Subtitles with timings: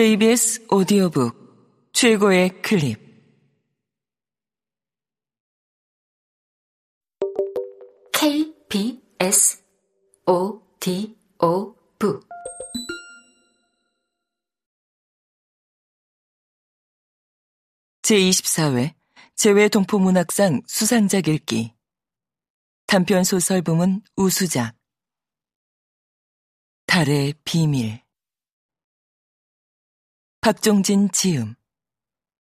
[0.00, 2.98] KBS 오디오북 최고의 클립.
[8.10, 9.62] KBS
[10.24, 11.18] 오디오북.
[18.00, 18.94] 제24회
[19.36, 21.74] 재외동포문학상 수상작 읽기.
[22.86, 24.74] 단편소설 부문 우수작.
[26.86, 28.00] 달의 비밀
[30.42, 31.54] 박종진 지음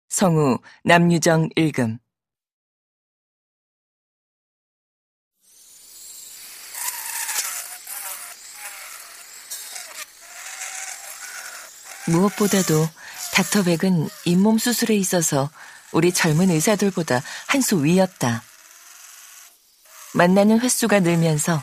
[0.09, 1.98] 성우 남유정 읽음
[12.09, 12.89] 무엇보다도
[13.33, 15.48] 닥터백은 잇몸 수술에 있어서
[15.92, 18.42] 우리 젊은 의사들보다 한 수 위였다.
[20.15, 21.62] 만나는 횟수가 늘면서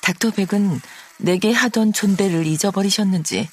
[0.00, 0.80] 닥터백은
[1.18, 3.48] 내게 하던 존대를 잊어버리셨는지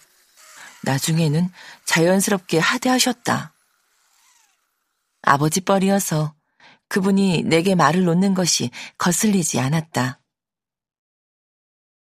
[0.86, 1.50] 나중에는
[1.86, 3.54] 자연스럽게 하대하셨다.
[5.24, 6.36] 아버지 뻘이어서
[6.88, 10.22] 그분이 내게 말을 놓는 것이 거슬리지 않았다.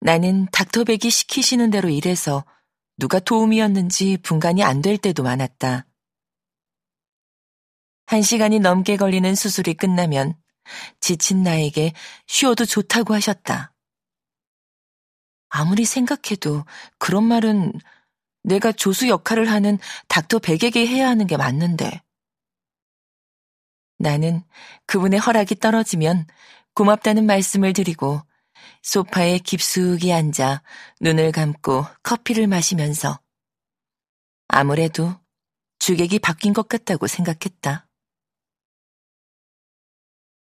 [0.00, 2.44] 나는 닥터백이 시키시는 대로 일해서
[2.98, 5.86] 누가 도움이었는지 분간이 안 될 때도 많았다.
[8.06, 10.34] 한 시간이 넘게 걸리는 수술이 끝나면
[11.00, 11.92] 지친 나에게
[12.26, 13.72] 쉬어도 좋다고 하셨다.
[15.48, 16.64] 아무리 생각해도
[16.98, 17.72] 그런 말은
[18.46, 22.00] 내가 조수 역할을 하는 닥터 백에게 해야 하는 게 맞는데.
[23.98, 24.42] 나는
[24.86, 26.26] 그분의 허락이 떨어지면
[26.74, 28.22] 고맙다는 말씀을 드리고
[28.82, 30.62] 소파에 깊숙이 앉아
[31.00, 33.18] 눈을 감고 커피를 마시면서
[34.46, 35.12] 아무래도
[35.80, 37.88] 주객이 바뀐 것 같다고 생각했다.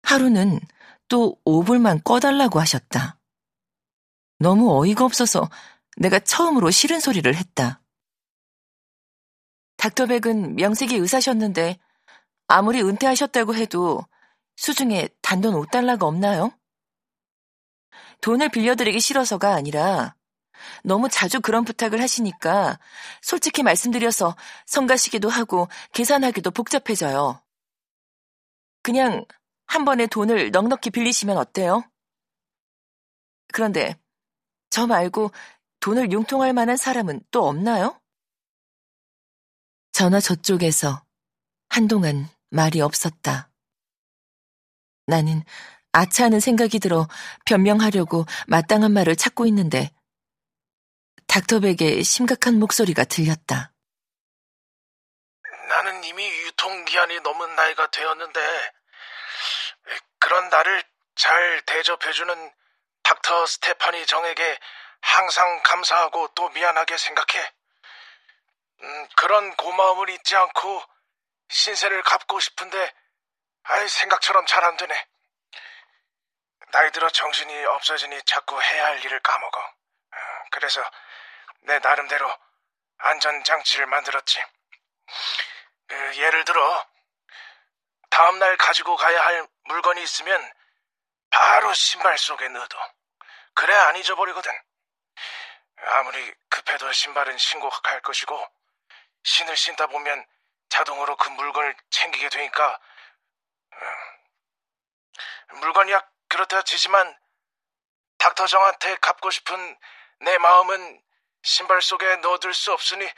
[0.04, 0.60] 하루는
[1.08, 3.18] 또 5불만 꺼달라고 하셨다.
[4.40, 5.50] 너무 어이가 없어서
[5.98, 7.82] 내가 처음으로 싫은 소리를 했다.
[9.78, 11.80] 닥터백은 명색이 의사셨는데
[12.48, 14.06] 아무리 은퇴하셨다고 해도
[14.56, 16.52] 수중에 단돈 5달러가 없나요?
[18.22, 20.16] 돈을 빌려드리기 싫어서가 아니라
[20.84, 22.80] 너무 자주 그런 부탁을 하시니까
[23.22, 24.36] 솔직히 말씀드려서
[24.66, 27.42] 성가시기도 하고 계산하기도 복잡해져요.
[28.82, 29.26] 그냥
[29.68, 31.84] 한 번에 돈을 넉넉히 빌리시면 어때요?
[33.54, 34.00] 그런데
[34.70, 35.32] 저 말고
[35.80, 38.00] 돈을 융통할 만한 사람은 또 없나요?
[39.92, 41.04] 전화 저쪽에서
[41.70, 43.50] 한동안 말이 없었다.
[45.06, 45.44] 나는
[45.92, 47.08] 아차하는 생각이 들어
[47.46, 49.92] 변명하려고 마땅한 말을 찾고 있는데
[51.28, 53.74] 닥터백의 심각한 목소리가 들렸다.
[55.70, 58.40] 나는 이미 유통기한이 넘은 나이가 되었는데
[60.20, 60.84] 그런 나를
[61.16, 62.52] 잘 대접해주는
[63.04, 64.60] 닥터 스테파니 정에게
[65.02, 67.52] 항상 감사하고 또 미안하게 생각해.
[68.82, 70.84] 음, 그런 고마움을 잊지 않고
[71.50, 72.94] 신세를 갚고 싶은데
[73.64, 75.08] 아이 생각처럼 잘 안 되네.
[76.72, 79.60] 나이 들어 정신이 없어지니 자꾸 해야 할 일을 까먹어.
[79.60, 80.18] 어,
[80.52, 80.84] 그래서
[81.62, 82.30] 내 나름대로
[82.98, 84.44] 안전장치를 만들었지.
[85.88, 86.88] 그, 예를 들어
[88.10, 90.52] 다음날 가지고 가야 할 물건이 있으면
[91.30, 92.78] 바로 신발 속에 넣어둬.
[93.54, 94.52] 그래 안 잊어버리거든.
[95.78, 98.48] 아무리 급해도 신발은 신고할 것이고
[99.24, 100.26] 신을 신다 보면
[100.70, 102.80] 자동으로 그 물건을 챙기게 되니까
[103.74, 107.18] 음, 물건이야 그렇다 치지만
[108.18, 109.78] 닥터 정한테 갚고 싶은
[110.20, 111.02] 내 마음은
[111.44, 113.10] 신발 속에 넣어둘 수 없으니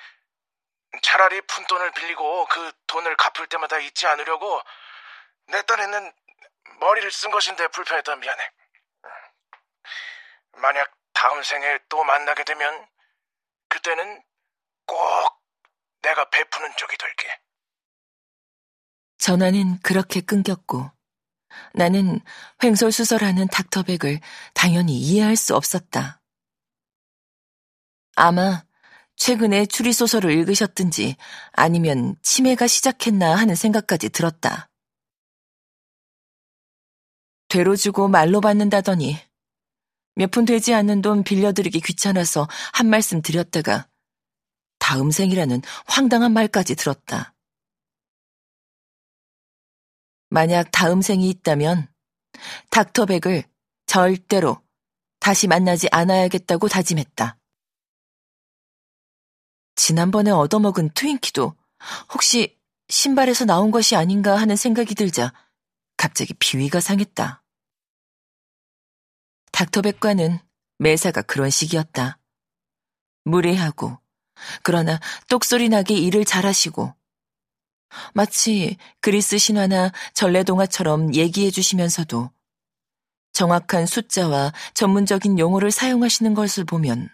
[1.01, 4.61] 차라리 푼돈을 빌리고 그 돈을 갚을 때마다 잊지 않으려고
[5.47, 6.13] 내 딴에는
[6.79, 8.51] 머리를 쓴 것인데 불편했다 미안해.
[10.53, 12.87] 만약 다음 생에 또 만나게 되면
[13.67, 14.23] 그때는
[14.85, 14.97] 꼭
[16.01, 17.27] 내가 베푸는 쪽이 될게.
[19.17, 20.89] 전화는 그렇게 끊겼고
[21.73, 22.21] 나는
[22.63, 24.21] 횡설수설하는 닥터백을
[24.53, 26.21] 당연히 이해할 수 없었다.
[28.15, 28.63] 아마
[29.17, 31.17] 최근에 추리소설을 읽으셨든지
[31.51, 34.69] 아니면 치매가 시작했나 하는 생각까지 들었다.
[37.49, 39.28] 되로 주고 말로 받는다더니
[40.19, 43.87] 몇 푼 되지 않는 돈 빌려드리기 귀찮아서 한 말씀 드렸다가
[44.77, 47.33] 다음 생이라는 황당한 말까지 들었다.
[50.29, 51.87] 만약 다음 생이 있다면
[52.69, 53.45] 닥터백을
[53.85, 54.61] 절대로
[55.21, 57.37] 다시 만나지 않아야겠다고 다짐했다.
[59.75, 61.55] 지난번에 얻어먹은 트윈키도
[62.13, 65.31] 혹시 신발에서 나온 것이 아닌가 하는 생각이 들자
[65.95, 67.38] 갑자기 비위가 상했다.
[69.59, 70.39] 닥터백과는
[70.77, 72.17] 매사가 그런 식이었다.
[73.25, 73.99] 무례하고
[74.63, 76.95] 그러나 똑소리 나게 일을 잘하시고
[78.13, 82.31] 마치 그리스 신화나 전래동화처럼 얘기해 주시면서도
[83.33, 87.09] 정확한 숫자와 전문적인 용어를 사용하시는 것을 보면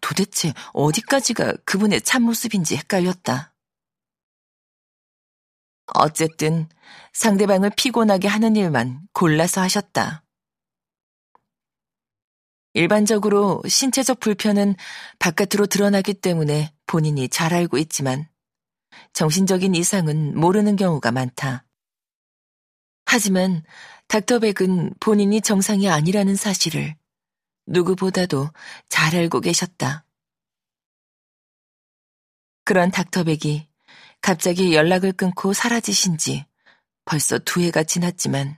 [0.00, 3.54] 도대체 어디까지가 그분의 참모습인지 헷갈렸다.
[5.94, 6.68] 어쨌든
[7.12, 10.24] 상대방을 피곤하게 하는 일만 골라서 하셨다.
[12.74, 14.74] 일반적으로 신체적 불편은
[15.18, 18.28] 바깥으로 드러나기 때문에 본인이 잘 알고 있지만
[19.12, 21.64] 정신적인 이상은 모르는 경우가 많다.
[23.04, 23.62] 하지만
[24.08, 26.96] 닥터백은 본인이 정상이 아니라는 사실을
[27.66, 28.50] 누구보다도
[28.88, 30.04] 잘 알고 계셨다.
[32.64, 33.68] 그런 닥터백이
[34.20, 36.46] 갑자기 연락을 끊고 사라지신 지
[37.04, 38.56] 벌써 두 해가 지났지만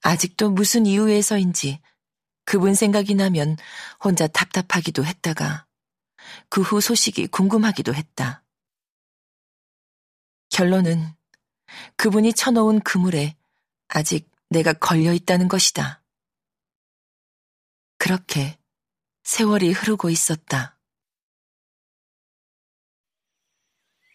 [0.00, 1.80] 아직도 무슨 이유에서인지
[2.44, 3.56] 그분 생각이 나면
[4.02, 5.66] 혼자 답답하기도 했다가
[6.48, 8.44] 그 후 소식이 궁금하기도 했다.
[10.50, 11.14] 결론은
[11.96, 13.36] 그분이 쳐놓은 그물에
[13.88, 16.02] 아직 내가 걸려 있다는 것이다.
[17.98, 18.58] 그렇게
[19.24, 20.78] 세월이 흐르고 있었다.